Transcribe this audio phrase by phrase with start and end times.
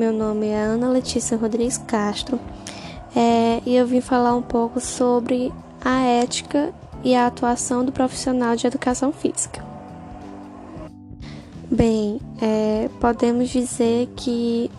[0.00, 2.40] meu nome é Ana Letícia Rodrigues Castro
[3.14, 5.52] é, e eu vim falar um pouco sobre
[5.84, 6.72] a ética
[7.04, 9.62] e a atuação do profissional de educação física.
[11.70, 14.70] Bem, é, podemos dizer que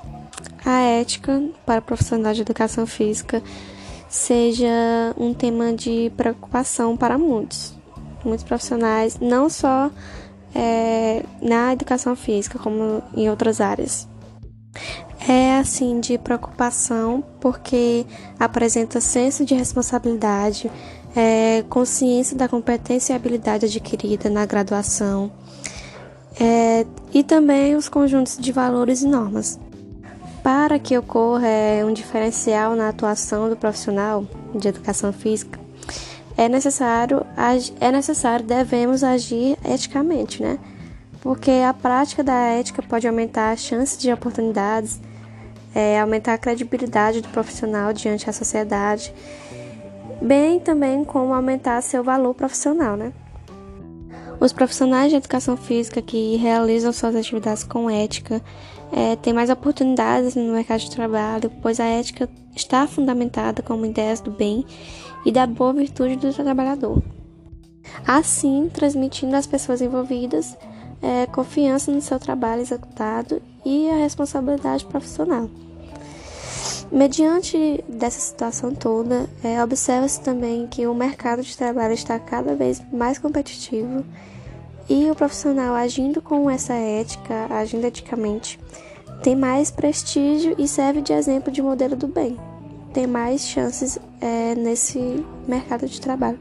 [0.65, 3.43] a ética para profissionais de educação física
[4.09, 7.75] seja um tema de preocupação para muitos,
[8.25, 9.91] muitos profissionais, não só
[10.55, 14.09] é, na educação física, como em outras áreas.
[15.33, 18.05] É assim de preocupação porque
[18.37, 20.69] apresenta senso de responsabilidade,
[21.15, 25.31] é, consciência da competência e habilidade adquirida na graduação
[26.37, 29.57] é, e também os conjuntos de valores e normas.
[30.43, 35.57] Para que ocorra é, um diferencial na atuação do profissional de educação física,
[36.35, 37.25] é necessário,
[37.79, 40.59] é necessário, devemos agir eticamente, né?
[41.21, 44.99] Porque a prática da ética pode aumentar as chances de oportunidades,
[45.73, 49.13] é, aumentar a credibilidade do profissional diante da sociedade,
[50.21, 53.13] bem também como aumentar seu valor profissional, né?
[54.39, 58.41] Os profissionais de educação física que realizam suas atividades com ética
[58.91, 64.19] é, têm mais oportunidades no mercado de trabalho, pois a ética está fundamentada como ideias
[64.19, 64.65] do bem
[65.25, 67.01] e da boa virtude do trabalhador.
[68.05, 70.57] Assim, transmitindo às pessoas envolvidas
[71.01, 75.49] é, confiança no seu trabalho executado e a responsabilidade profissional.
[76.91, 82.81] Mediante dessa situação toda, é, observa-se também que o mercado de trabalho está cada vez
[82.91, 84.03] mais competitivo
[84.89, 88.59] e o profissional agindo com essa ética, agindo eticamente,
[89.23, 92.37] tem mais prestígio e serve de exemplo de modelo do bem.
[92.93, 96.39] Tem mais chances é, nesse mercado de trabalho.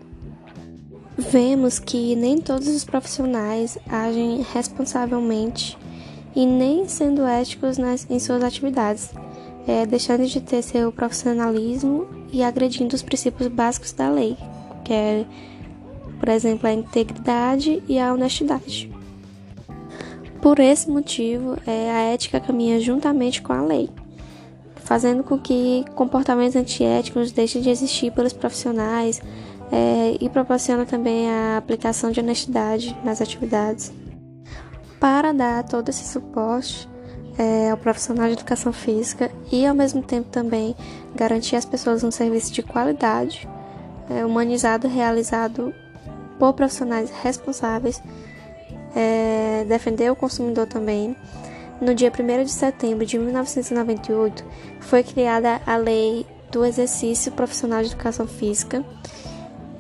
[1.17, 5.79] Vemos que nem todos os profissionais agem responsavelmente
[6.35, 9.11] e nem sendo éticos nas, em suas atividades
[9.67, 14.37] é, deixando de ter seu profissionalismo e agredindo os princípios básicos da lei,
[14.85, 15.25] que é,
[16.19, 18.91] por exemplo, a integridade e a honestidade.
[20.41, 23.91] Por esse motivo, é, a ética caminha juntamente com a lei,
[24.77, 29.21] fazendo com que comportamentos antiéticos deixem de existir pelos profissionais
[29.71, 33.93] é, e proporciona também a aplicação de honestidade nas atividades.
[35.01, 36.89] Para dar todo esse suporte,
[37.39, 40.77] é, ao profissional de educação física e, ao mesmo tempo, também
[41.15, 43.49] garantir às pessoas um serviço de qualidade,
[44.11, 45.75] é, humanizado, realizado
[46.39, 48.03] por profissionais responsáveis,
[48.95, 51.17] é, defender o consumidor também.
[51.81, 54.45] No dia 1 de setembro de 1998,
[54.81, 58.85] foi criada a Lei do Exercício Profissional de Educação Física.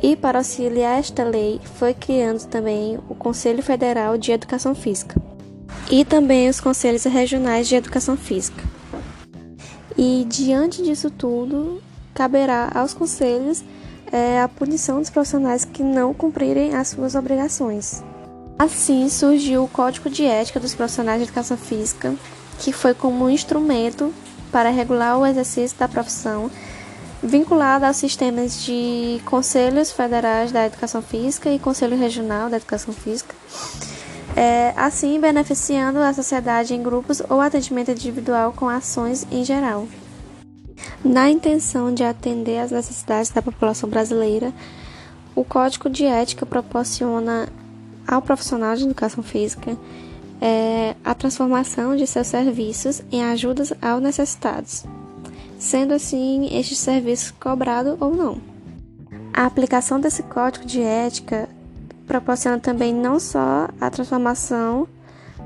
[0.02, 5.20] E para auxiliar esta lei, foi criando também o Conselho Federal de Educação Física
[5.90, 8.62] e também os conselhos regionais de educação física.
[9.96, 11.82] E diante disso tudo,
[12.14, 13.62] caberá aos conselhos
[14.12, 18.02] é, a punição dos profissionais que não cumprirem as suas obrigações.
[18.58, 22.14] Assim surgiu o Código de Ética dos Profissionais de Educação Física,
[22.58, 24.12] que foi como um instrumento
[24.52, 26.50] para regular o exercício da profissão,
[27.22, 33.34] vinculado aos sistemas de Conselhos Federais da Educação Física e Conselho Regional da Educação Física
[34.36, 39.86] é, assim beneficiando a sociedade em grupos ou atendimento individual com ações em geral.
[41.04, 44.52] Na intenção de atender às necessidades da população brasileira,
[45.34, 47.48] o Código de Ética proporciona
[48.06, 49.76] ao profissional de educação física
[50.40, 54.84] é, a transformação de seus serviços em ajudas aos necessitados,
[55.60, 58.40] sendo assim estes serviços cobrados ou não.
[59.32, 61.48] A aplicação desse código de ética
[62.06, 64.88] proporciona também não só a transformação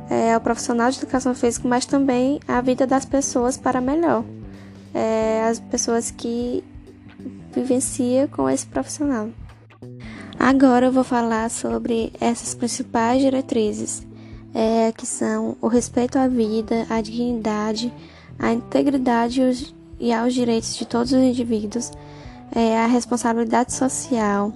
[0.08, 4.24] é, ao profissional de educação física, mas também a vida das pessoas para melhor.
[4.94, 6.62] É, as pessoas que
[7.52, 9.28] vivenciam com esse profissional.
[10.38, 14.06] Agora eu vou falar sobre essas principais diretrizes,
[14.54, 17.92] é, que são o respeito à vida, à dignidade,
[18.38, 19.74] à integridade
[20.04, 21.90] e aos direitos de todos os indivíduos,
[22.54, 24.52] é, a responsabilidade social,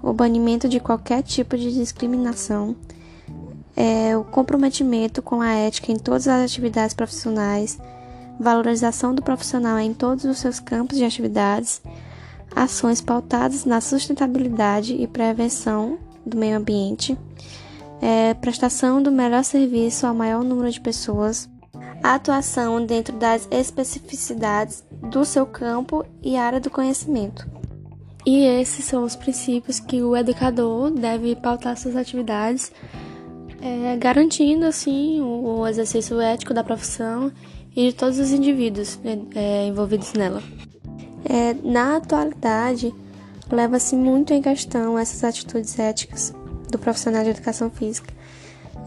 [0.00, 2.76] o banimento de qualquer tipo de discriminação,
[3.76, 7.80] é, o comprometimento com a ética em todas as atividades profissionais,
[8.38, 11.82] valorização do profissional em todos os seus campos de atividades,
[12.54, 17.18] ações pautadas na sustentabilidade e prevenção do meio ambiente,
[18.00, 21.50] é, prestação do melhor serviço ao maior número de pessoas,
[22.02, 27.46] atuação dentro das especificidades do seu campo e área do conhecimento.
[28.24, 32.72] E esses são os princípios que o educador deve pautar suas atividades,
[33.60, 37.32] é, garantindo assim o exercício ético da profissão
[37.74, 38.98] e de todos os indivíduos
[39.34, 40.42] é, envolvidos nela.
[41.24, 42.94] É, na atualidade,
[43.50, 46.34] leva-se muito em questão essas atitudes éticas
[46.70, 48.12] do profissional de educação física.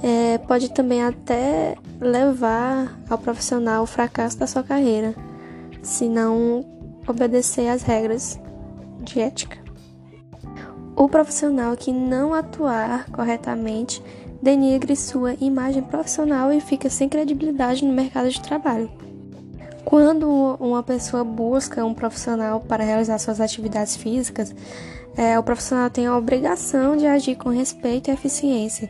[0.03, 5.15] É, pode também até levar ao profissional o fracasso da sua carreira,
[5.81, 6.65] se não
[7.07, 8.39] obedecer às regras
[9.01, 9.57] de ética.
[10.95, 14.01] O profissional que não atuar corretamente
[14.41, 18.89] denigre sua imagem profissional e fica sem credibilidade no mercado de trabalho.
[19.83, 24.53] Quando uma pessoa busca um profissional para realizar suas atividades físicas,
[25.15, 28.89] é, o profissional tem a obrigação de agir com respeito e eficiência,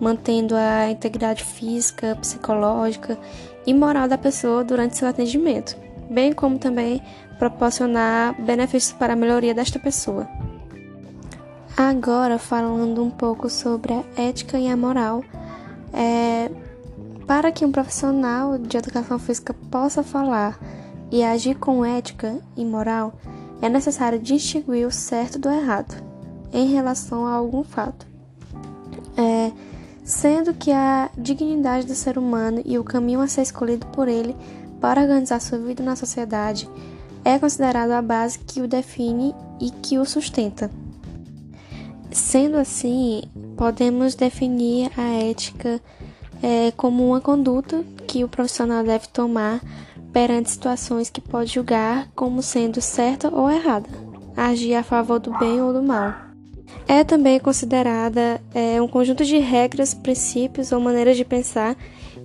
[0.00, 3.18] mantendo a integridade física, psicológica
[3.66, 5.76] e moral da pessoa durante seu atendimento,
[6.10, 7.02] bem como também
[7.38, 10.26] proporcionar benefícios para a melhoria desta pessoa.
[11.76, 15.22] Agora, falando um pouco sobre a ética e a moral,
[15.92, 16.50] é,
[17.26, 20.58] para que um profissional de educação física possa falar
[21.10, 23.14] e agir com ética e moral,
[23.60, 26.02] é necessário distinguir o certo do errado
[26.52, 28.06] em relação a algum fato.
[30.06, 34.36] Sendo que a dignidade do ser humano e o caminho a ser escolhido por ele
[34.80, 36.70] para organizar sua vida na sociedade
[37.24, 40.70] é considerado a base que o define e que o sustenta.
[42.12, 43.24] Sendo assim,
[43.56, 45.80] podemos definir a ética
[46.40, 49.60] é, como uma conduta que o profissional deve tomar
[50.12, 53.88] perante situações que pode julgar como sendo certa ou errada,
[54.36, 56.14] agir a favor do bem ou do mal.
[56.86, 61.76] É também considerada é, um conjunto de regras, princípios ou maneiras de pensar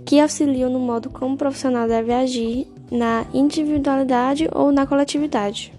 [0.06, 5.74] que auxiliam no modo como o profissional deve agir na individualidade ou na coletividade.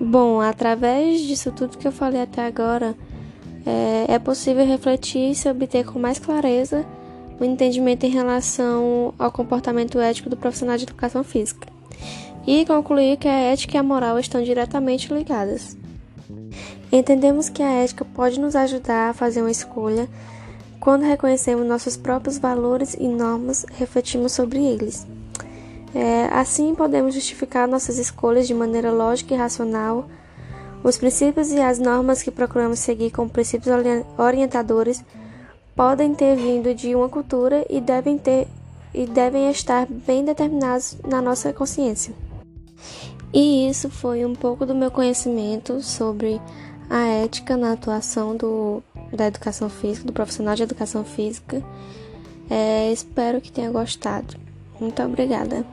[0.00, 2.96] Bom, através disso tudo que eu falei até agora,
[3.64, 6.84] é, é possível refletir e se obter com mais clareza
[7.38, 11.68] o entendimento em relação ao comportamento ético do profissional de educação física
[12.44, 15.78] e concluir que a ética e a moral estão diretamente ligadas.
[16.92, 20.08] Entendemos que a ética pode nos ajudar a fazer uma escolha
[20.80, 25.06] quando reconhecemos nossos próprios valores e normas, refletimos sobre eles.
[25.94, 30.08] É, assim, podemos justificar nossas escolhas de maneira lógica e racional.
[30.82, 33.74] Os princípios e as normas que procuramos seguir como princípios
[34.16, 35.04] orientadores
[35.76, 38.48] podem ter vindo de uma cultura e devem, ter,
[38.94, 42.14] e devem estar bem determinados na nossa consciência.
[43.34, 46.40] E isso foi um pouco do meu conhecimento sobre
[46.90, 48.82] a ética na atuação do,
[49.12, 51.62] da educação física, do profissional de educação física.
[52.50, 54.36] É, espero que tenha gostado.
[54.80, 55.64] Muito obrigada.